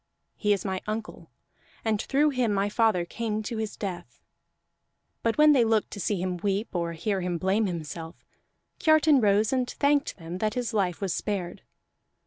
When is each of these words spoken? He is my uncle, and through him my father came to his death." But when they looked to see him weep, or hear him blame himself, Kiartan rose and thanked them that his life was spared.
He 0.35 0.51
is 0.51 0.65
my 0.65 0.81
uncle, 0.87 1.29
and 1.85 2.01
through 2.01 2.31
him 2.31 2.51
my 2.51 2.69
father 2.69 3.05
came 3.05 3.43
to 3.43 3.57
his 3.57 3.77
death." 3.77 4.19
But 5.21 5.37
when 5.37 5.51
they 5.51 5.63
looked 5.63 5.91
to 5.91 5.99
see 5.99 6.19
him 6.19 6.37
weep, 6.37 6.69
or 6.73 6.93
hear 6.93 7.21
him 7.21 7.37
blame 7.37 7.67
himself, 7.67 8.15
Kiartan 8.79 9.21
rose 9.21 9.53
and 9.53 9.69
thanked 9.69 10.17
them 10.17 10.39
that 10.39 10.55
his 10.55 10.73
life 10.73 11.01
was 11.01 11.13
spared. 11.13 11.61